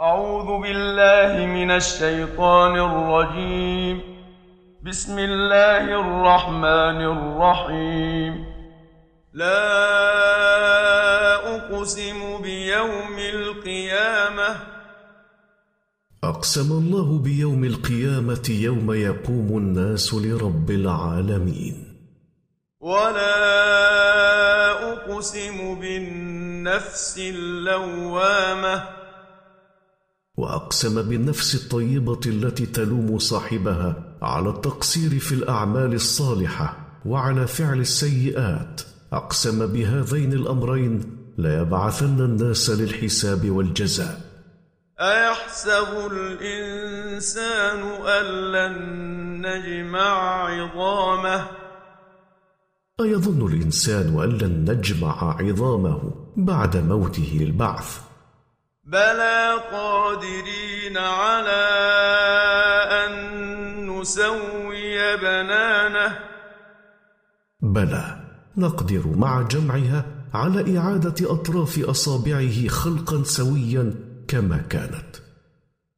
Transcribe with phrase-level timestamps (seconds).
[0.00, 4.00] أعوذ بالله من الشيطان الرجيم.
[4.82, 8.46] بسم الله الرحمن الرحيم.
[9.32, 9.60] لا
[11.56, 14.56] أقسم بيوم القيامة.
[16.24, 21.74] أقسم الله بيوم القيامة يوم يقوم الناس لرب العالمين.
[22.80, 23.32] ولا
[24.92, 29.03] أقسم بالنفس اللوامة.
[30.36, 38.80] وأقسم بالنفس الطيبة التي تلوم صاحبها على التقصير في الأعمال الصالحة وعلى فعل السيئات.
[39.12, 41.00] أقسم بهذين الأمرين
[41.38, 44.20] ليبعثن الناس للحساب والجزاء.
[45.00, 48.76] أيحسب الإنسان أن لن
[49.46, 51.46] نجمع عظامه؟
[53.00, 58.13] أيظن الإنسان أن لن نجمع عظامه بعد موته للبعث.
[58.86, 61.64] بلى قادرين على
[62.92, 63.10] أن
[63.90, 66.18] نسوي بنانه.
[67.62, 68.20] بلى
[68.56, 73.94] نقدر مع جمعها على إعادة أطراف أصابعه خلقا سويا
[74.28, 75.16] كما كانت.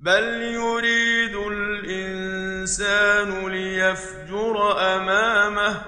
[0.00, 5.82] بل يريد الإنسان ليفجر أمامه.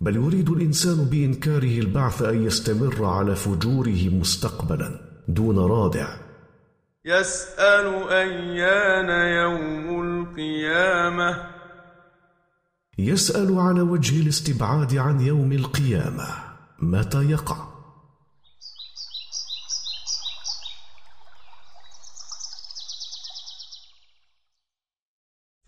[0.00, 5.11] بل يريد الإنسان بإنكاره البعث أن يستمر على فجوره مستقبلا.
[5.28, 6.16] دون رادع.
[7.04, 11.50] يسأل أيان يوم القيامة.
[12.98, 16.26] يسأل على وجه الاستبعاد عن يوم القيامة.
[16.78, 17.72] متى يقع؟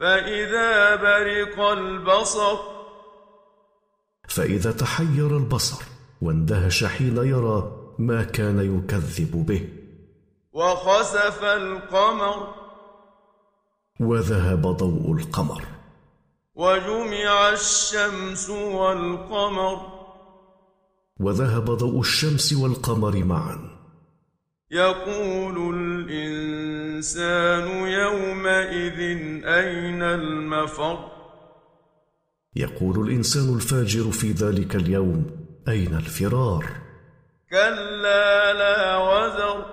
[0.00, 2.58] فإذا برق البصر.
[4.28, 5.84] فإذا تحير البصر
[6.22, 9.68] واندهش حين يرى ما كان يكذب به.
[10.52, 12.54] وخسف القمر.
[14.00, 15.64] وذهب ضوء القمر.
[16.54, 19.94] وجمع الشمس والقمر.
[21.20, 23.74] وذهب ضوء الشمس والقمر معا.
[24.70, 29.00] يقول الإنسان يومئذ
[29.44, 30.98] أين المفر؟
[32.56, 35.26] يقول الإنسان الفاجر في ذلك اليوم
[35.68, 36.83] أين الفرار؟
[37.54, 39.66] كلا لا وزر.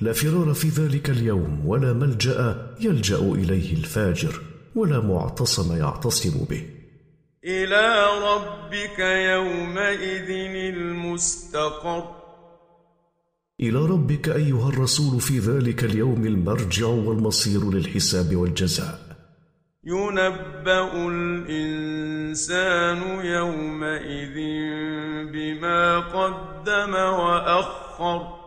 [0.00, 4.40] لا فرار في ذلك اليوم ولا ملجأ يلجأ إليه الفاجر
[4.74, 6.66] ولا معتصم يعتصم به.
[7.44, 10.30] إلى ربك يومئذ
[10.76, 12.04] المستقر.
[13.60, 19.07] إلى ربك أيها الرسول في ذلك اليوم المرجع والمصير للحساب والجزاء.
[19.88, 24.36] ينبأ الإنسان يومئذ
[25.32, 28.38] بما قدم وأخر.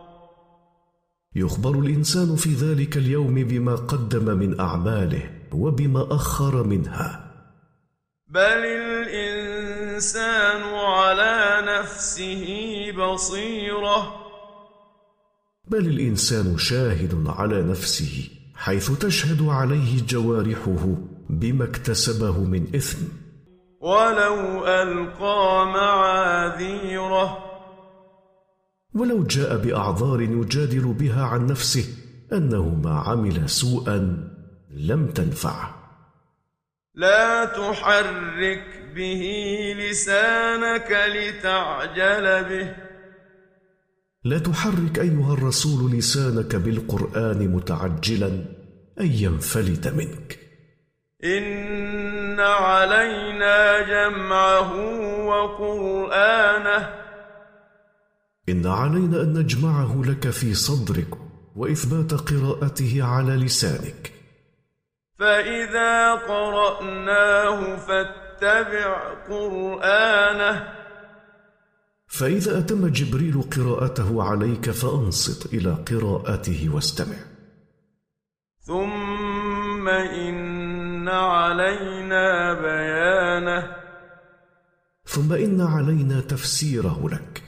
[1.36, 7.32] يخبر الإنسان في ذلك اليوم بما قدم من أعماله وبما أخر منها.
[8.28, 12.46] بل الإنسان على نفسه
[12.92, 14.14] بصيرة.
[15.68, 23.06] بل الإنسان شاهد على نفسه حيث تشهد عليه جوارحه بما اكتسبه من إثم.
[23.80, 27.38] ولو ألقى معاذيره.
[28.94, 31.84] ولو جاء بأعذار يجادل بها عن نفسه
[32.32, 34.28] أنه ما عمل سوءا
[34.70, 35.74] لم تنفعه.
[36.94, 39.22] لا تحرك به
[39.78, 42.74] لسانك لتعجل به.
[44.24, 48.28] لا تحرك أيها الرسول لسانك بالقرآن متعجلا
[49.00, 50.38] أن ينفلت منك.
[51.24, 54.72] إن علينا جمعه
[55.26, 56.94] وقرآنه
[58.48, 61.08] إن علينا أن نجمعه لك في صدرك
[61.56, 64.12] وإثبات قراءته على لسانك.
[65.18, 70.68] فإذا قرأناه فاتبع قرآنه
[72.06, 77.16] فإذا أتم جبريل قراءته عليك فأنصت إلى قراءته واستمع.
[78.60, 80.61] ثم إن
[81.12, 83.76] علينا بيانه.
[85.04, 87.42] ثم إن علينا تفسيره لك.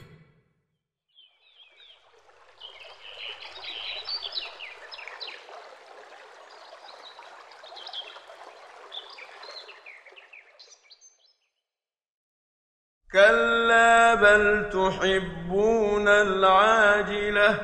[13.11, 17.61] كلا بل تحبون العاجلة.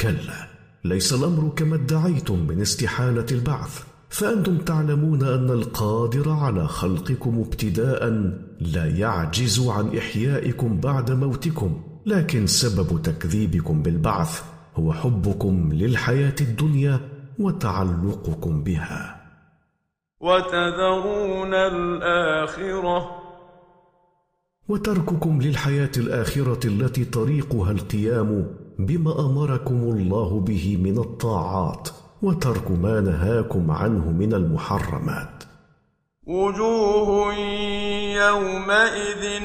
[0.00, 0.48] كلا
[0.84, 3.95] ليس الأمر كما ادعيتم من استحالة البعث.
[4.18, 8.08] فأنتم تعلمون أن القادر على خلقكم ابتداء
[8.60, 14.42] لا يعجز عن إحيائكم بعد موتكم لكن سبب تكذيبكم بالبعث
[14.76, 17.00] هو حبكم للحياة الدنيا
[17.38, 19.20] وتعلقكم بها.
[20.20, 23.10] وتذرون الآخرة.
[24.68, 28.46] وترككم للحياة الآخرة التي طريقها القيام
[28.78, 32.05] بما أمركم الله به من الطاعات.
[32.26, 35.44] وترك ما نهاكم عنه من المحرمات.
[36.26, 37.34] وجوه
[38.14, 39.42] يومئذ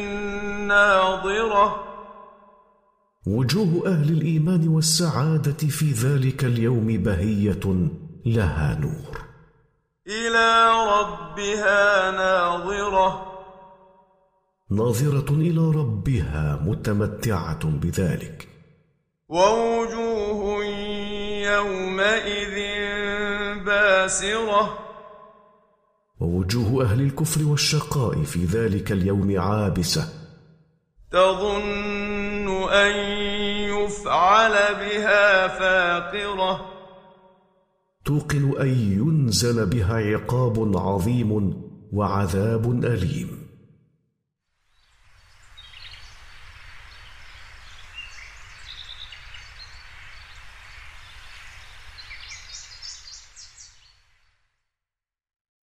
[0.68, 1.76] ناظرة.
[3.28, 7.90] وجوه أهل الإيمان والسعادة في ذلك اليوم بهية
[8.26, 9.22] لها نور.
[10.08, 10.70] إلى
[11.00, 13.26] ربها ناظرة.
[14.72, 18.48] ناظرة إلى ربها متمتعة بذلك.
[19.30, 20.11] ووجوه
[21.62, 22.56] يومئذ
[23.66, 24.78] باسرة.
[26.20, 30.04] ووجوه أهل الكفر والشقاء في ذلك اليوم عابسة.
[31.12, 32.96] تظن أن
[33.76, 36.66] يفعل بها فاقرة.
[38.06, 41.62] توقن أن ينزل بها عقاب عظيم
[41.94, 43.42] وعذاب أليم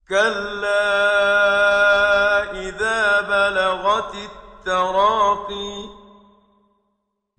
[0.09, 0.94] كلا
[2.51, 3.21] إذا
[3.98, 5.90] التراقي.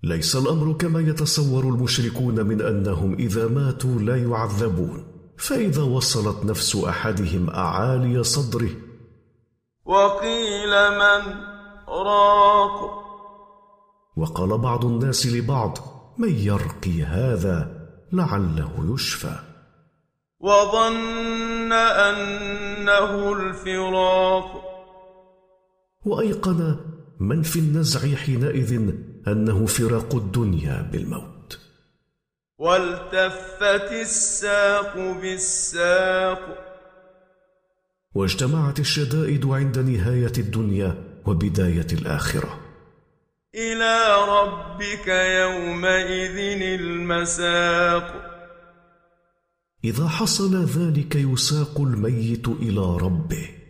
[0.03, 5.07] ليس الأمر كما يتصور المشركون من أنهم إذا ماتوا لا يعذبون.
[5.37, 8.69] فإذا وصلت نفس أحدهم أعالي صدره.
[9.85, 11.35] وقيل من
[11.87, 13.05] راق.
[14.17, 15.77] وقال بعض الناس لبعض
[16.17, 19.35] من يرقي هذا لعله يشفى.
[20.39, 24.64] وظن أنه الفراق.
[26.05, 26.75] وأيقن
[27.19, 28.93] من في النزع حينئذ
[29.27, 31.59] أنه فراق الدنيا بالموت.
[32.57, 36.39] والتفت الساق بالساق.
[38.15, 42.59] واجتمعت الشدائد عند نهاية الدنيا وبداية الآخرة.
[43.55, 48.31] إلى ربك يومئذ المساق.
[49.83, 53.64] إذا حصل ذلك يساق الميت إلى ربه.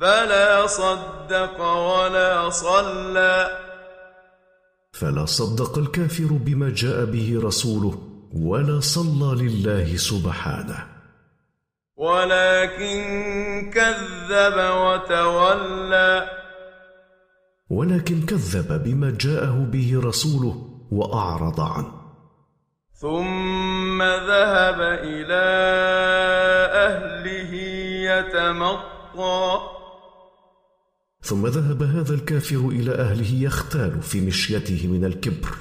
[0.00, 3.58] فلا صدق ولا صلى.
[4.92, 7.98] فلا صدق الكافر بما جاء به رسوله
[8.34, 10.86] ولا صلى لله سبحانه.
[11.96, 13.02] ولكن
[13.74, 16.28] كذب وتولى.
[17.70, 21.92] ولكن كذب بما جاءه به رسوله وأعرض عنه.
[22.92, 25.44] ثم ذهب إلى
[26.74, 27.54] أهله
[28.12, 29.73] يتمطى.
[31.24, 35.54] ثم ذهب هذا الكافر إلى أهله يختال في مشيته من الكبر.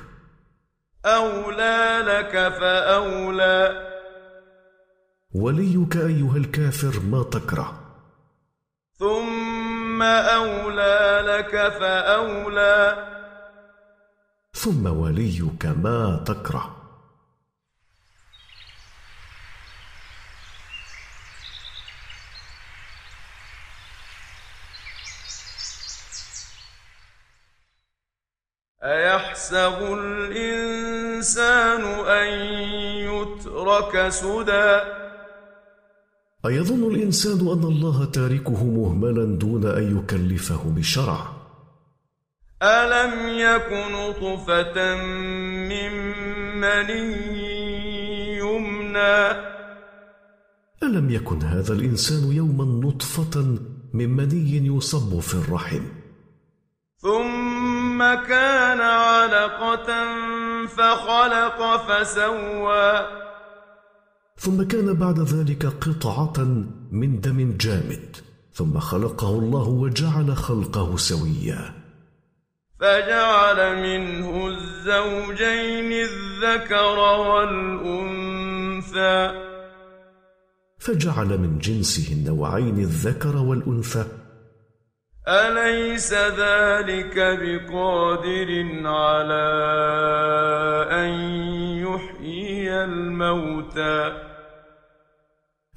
[1.05, 3.89] أولى لك فأولى.
[5.35, 7.79] وليك أيها الكافر ما تكره.
[8.99, 13.07] ثم أولى لك فأولى.
[14.53, 16.82] ثم وليك ما تكره.
[28.83, 32.27] أيحسب الإنسان أن
[33.07, 34.81] يترك سدى؟
[36.45, 41.27] أيظن الإنسان أن الله تاركه مهملا دون أن يكلفه بشرع.
[42.63, 44.95] ألم يك نطفة
[45.69, 45.91] من
[46.59, 49.17] مني يمنى؟
[50.83, 53.57] ألم يكن هذا الإنسان يوما نطفة
[53.93, 55.83] من مني يصب في الرحم؟
[57.03, 57.32] ثم
[58.15, 59.89] كان علقة
[60.67, 62.89] فخلق فسوى.
[64.37, 66.37] ثم كان بعد ذلك قطعة
[66.91, 68.17] من دم جامد
[68.53, 71.73] ثم خلقه الله وجعل خلقه سويا.
[72.79, 76.97] فجعل منه الزوجين الذكر
[77.29, 79.19] والأنثى.
[80.79, 84.05] فجعل من جنسه النوعين الذكر والأنثى
[85.27, 88.49] أليس ذلك بقادر
[88.87, 89.47] على
[90.91, 91.09] أن
[91.79, 94.23] يحيي الموتى؟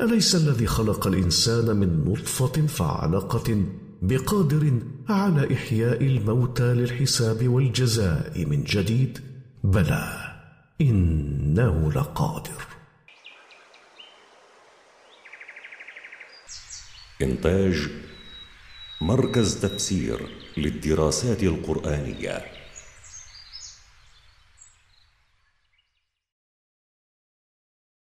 [0.00, 3.64] أليس الذي خلق الإنسان من نطفة فعلقة
[4.02, 4.72] بقادر
[5.08, 9.18] على إحياء الموتى للحساب والجزاء من جديد؟
[9.64, 10.34] بلى
[10.80, 12.62] إنه لقادر.
[17.22, 17.88] إنتاج
[19.00, 22.55] مركز تفسير للدراسات القرآنية.